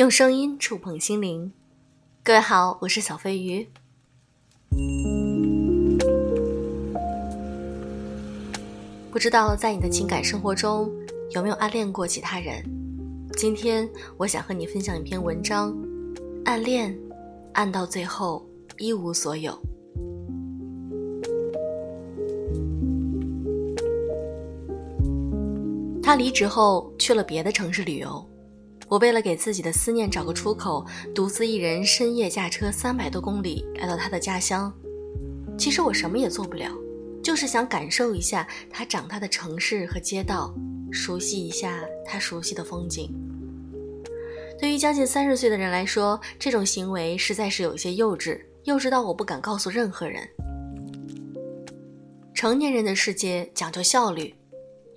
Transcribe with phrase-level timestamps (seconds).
[0.00, 1.52] 用声音触碰心灵，
[2.24, 3.68] 各位好，我是小飞鱼。
[9.10, 10.90] 不知道在你的情感生活中
[11.32, 12.64] 有没有暗恋过其他人？
[13.36, 13.86] 今天
[14.16, 15.76] 我想和你分享一篇文章：
[16.46, 16.98] 暗恋，
[17.52, 18.42] 暗到最后
[18.78, 19.52] 一无所有。
[26.02, 28.26] 他离职后去了别的城市旅游，
[28.90, 34.72] 我为了给自己的思念找个出口，独自一人深夜驾车三百多公里来到他的家乡。
[35.56, 36.76] 其实我什么也做不了，
[37.22, 40.52] 就是想感受一下他长大的城市和街道，
[40.90, 43.14] 熟悉一下他熟悉的风景。
[44.58, 50.28] 对于将近三十岁的人来说，这种行为实在是有些幼稚，幼稚到我不敢告诉任何人。
[52.34, 54.34] 成年人的世界讲究效率。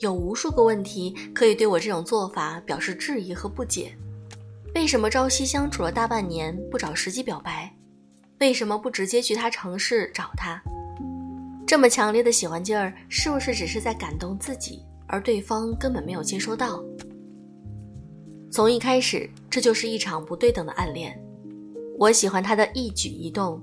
[0.03, 3.97] 有无数个问题可以对我这种做法表示质疑和不解：
[4.75, 7.73] 为什么朝夕相处了大半年不找时机表白？
[8.41, 10.61] 为什么不直接去他城市找他？
[11.65, 16.83] 这么强烈的喜欢劲儿，是不是只是在感动自己，而对方根本没有接收到？
[18.51, 21.17] 从一开始，这就是一场不对等的暗恋。
[21.97, 23.61] 我喜欢他的一举一动，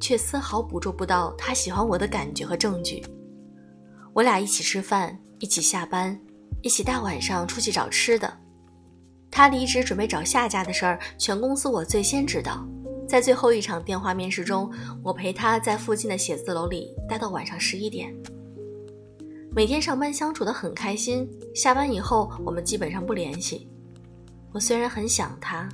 [0.00, 3.04] 却丝毫捕捉不到他喜欢我的感觉和证据。
[4.14, 5.18] 我俩一起吃饭。
[5.42, 6.16] 一起下班，
[6.62, 8.32] 一起大晚上出去找吃的。
[9.28, 12.64] 他离职准备找下家的事儿，全公司我最先知道。
[13.08, 14.70] 在最后一场电话面试中，
[15.02, 18.14] 我陪他在附近的写字楼里待到晚上十一点。
[19.50, 23.68] 每天上班相处得很开心，下班以后我们基本上不联系。
[24.52, 25.68] 我虽然很想他，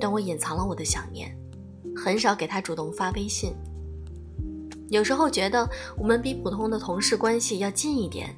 [0.00, 1.36] 但我隐藏了我的想念，
[1.96, 3.52] 很少给他主动发微信。
[4.90, 8.32] 有时候觉得我们比普通的同事关系要近一点。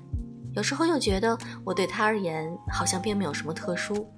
[0.54, 4.08] 有时候又觉得我对他而言好像并没有什么特殊，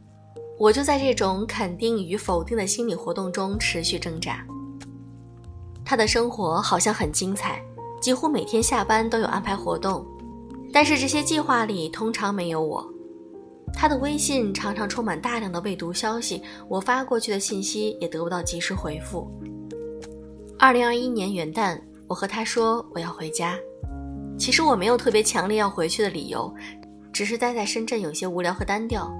[0.58, 4.44] 我就在这种肯定与否定的心理活动中持续挣扎。
[5.84, 7.62] 他的生活好像很精彩，
[8.00, 10.06] 几乎每天下班都有安排活动，
[10.72, 12.86] 但是这些计划里通常没有我。
[13.74, 19.30] 他的微信常常充满大量的未读消息，我发过去的信息也得不到及时回复。
[20.58, 23.58] 二零二一年元旦，我和他说我要回家。
[24.38, 26.52] 其实我没有特别强烈要回去的理由，
[27.12, 29.12] 只是待在深圳有些无聊和单调。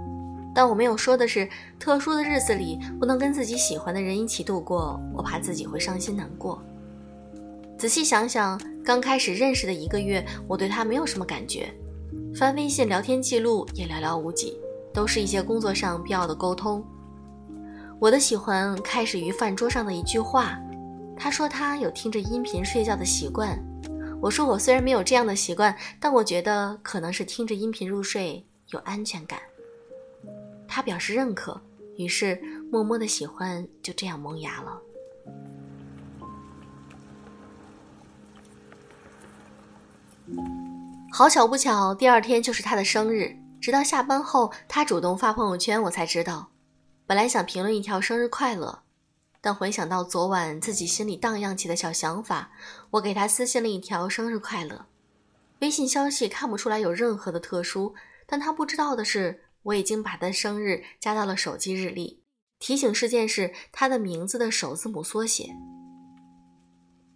[0.55, 6.63] 但我没有说的是，特殊的日子里不能跟自己喜欢的人一起度过，我怕自己会伤心难过。
[7.79, 11.73] 仔细想想，刚开始认识的一个月，我对他没有什么感觉，
[12.35, 14.59] 翻微信聊天记录也寥寥无几，
[14.93, 16.85] 都是一些工作上必要的沟通。
[17.99, 20.59] 我的喜欢开始于饭桌上的一句话，
[21.17, 23.59] 他说他有听着音频睡觉的习惯。
[24.23, 29.41] 我说我虽然没有这样的习惯，但我觉得可能是听着音频入睡有安全感。
[30.69, 31.61] 他表示认可，
[31.97, 32.41] 于是
[32.71, 34.81] 默默的喜欢就这样萌芽了。
[41.11, 43.37] 好巧不巧，第二天就是他的生日。
[43.61, 46.51] 直到下班后，他主动发朋友圈，我才知道。
[47.09, 48.82] 本来想评论一条生日快乐。
[49.43, 52.53] 但回想到昨晚自己心里荡漾起的小想法，
[52.93, 54.87] 我给他私信了一条“生日快乐”。
[55.61, 57.93] 微信消息看不出来有任何的特殊，
[58.25, 62.23] 但他不知道的是，我已经把他的生日加到了手机日历，
[62.61, 65.51] 提醒事件是他的名字的首字母缩写。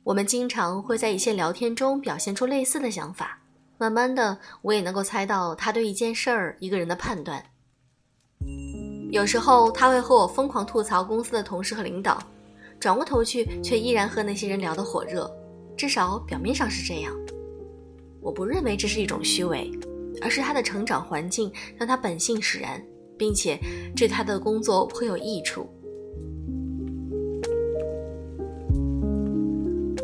[0.03, 3.41] 我们经常会在一些聊天中表现出类似的想法，
[3.79, 7.45] 慢慢的，我也能够猜到他对一件事儿、一个人的判断。
[9.17, 12.23] 有时候他会和我疯狂吐槽公司的同事和领导，
[12.79, 15.27] 转过头去却依然和那些人聊得火热，
[15.75, 17.17] 至少表面上是这样。
[18.21, 19.71] 我不认为这是一种虚伪，
[20.21, 22.79] 而是他的成长环境让他本性使然，
[23.17, 23.59] 并且
[23.97, 25.67] 对他的工作颇有益处。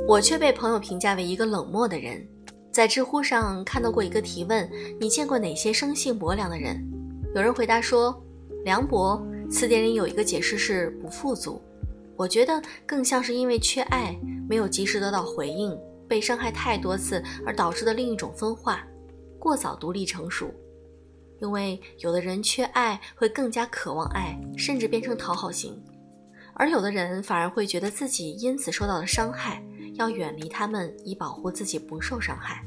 [0.08, 2.26] 我却被朋友评价为一个冷漠的人。
[2.70, 4.66] 在知乎上看到过一个提问：
[4.98, 6.82] 你见过哪些生性薄凉的人？
[7.34, 8.18] 有人回答说。
[8.64, 9.20] 梁博，
[9.50, 11.60] 词典里有一个解释是不富足，
[12.16, 14.16] 我觉得更像是因为缺爱，
[14.48, 15.76] 没有及时得到回应，
[16.08, 18.86] 被伤害太多次而导致的另一种分化，
[19.38, 20.54] 过早独立成熟。
[21.40, 25.76] 因为有的人缺爱会更加渴望爱，甚至变成讨好型，
[26.54, 29.60] 而有的人反而会觉得自己因此受到了伤害，
[29.94, 32.64] 要远离他们以保护自己不受伤害。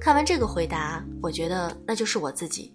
[0.00, 2.74] 看完这个回答，我觉得那就是我自己。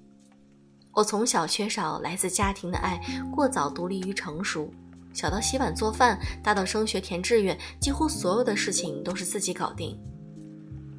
[0.98, 3.00] 我从小缺少来自家庭的爱，
[3.32, 4.74] 过早独立于成熟，
[5.14, 9.96] 小到洗碗做饭，大到升学填志愿，几乎所有的事情都是自己搞定。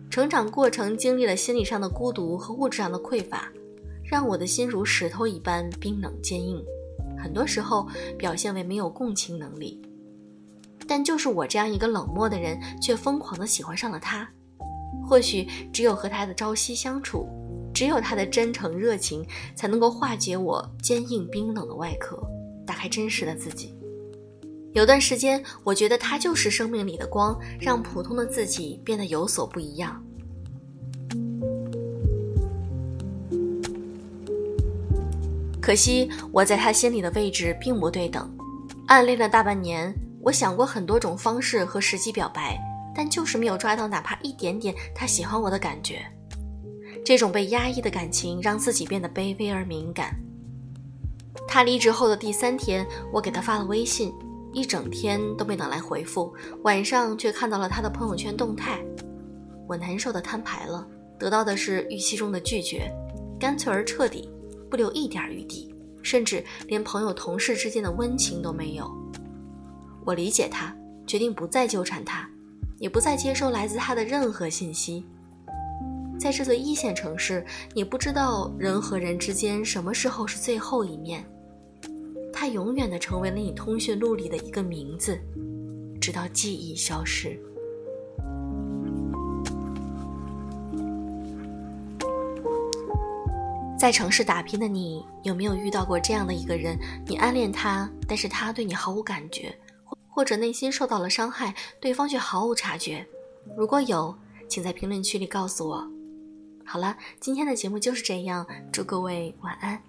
[0.08, 3.50] 成长过程经历了心理上的孤独和物质上的匮乏，
[4.04, 6.64] 让我的心如石头一般冰冷坚硬，
[7.20, 9.82] 很多时候表现为没有共情能力。
[10.86, 14.30] 但就是我这样一个冷漠的人，却疯狂的喜欢上了他。
[15.04, 17.28] 或许只有和他的朝夕相处，
[17.72, 19.24] 只有他的真诚热情，
[19.54, 22.20] 才能够化解我坚硬冰冷的外壳，
[22.66, 23.74] 打开真实的自己。
[24.72, 30.02] 有段时间，我觉得他就是生命里的光，让普通的自己变得有所不一样。
[35.60, 38.30] 可惜我在他心里的位置并不对等。
[38.86, 42.58] 暗恋了大半年，我想过很多种方式和时机表白，
[42.94, 46.00] 但就是没有抓到哪怕一点点他喜欢我的感觉。
[47.08, 50.14] 这种被压抑的感情让自己变得卑微而敏感。
[51.46, 54.12] 他离职后的第三天，我给他发了微信，
[54.52, 56.30] 一整天都没等来回复，
[56.64, 58.84] 晚上却看到了他的朋友圈动态。
[59.66, 60.86] 我难受的摊牌了，
[61.18, 62.92] 得到的是预期中的拒绝，
[63.40, 64.28] 干脆而彻底。
[64.70, 68.86] 不留一点余地，甚至连朋友、同事之间的温情都没有。
[70.04, 70.76] 我理解他，
[71.06, 72.28] 决定不再纠缠他，
[72.78, 75.06] 也不再接收来自他的任何信息。
[76.18, 81.24] 在这座一线城市，你不知道人和人之间什么时候是最后一面。
[82.32, 85.18] 他永远的成为了你通讯录里的一个名字，
[86.00, 87.38] 直到记忆消失。
[93.78, 96.76] 在城市打拼的你，有没有遇到过这样的一个人？
[97.06, 99.56] 你暗恋他，但是他对你毫无感觉，
[100.08, 103.06] 或者内心受到了伤害，对方却毫无察觉。
[103.56, 104.12] 如果有，
[104.48, 105.88] 请在评论区里告诉我。
[106.70, 109.82] 好了，今天的节目就是这样，祝各位晚安。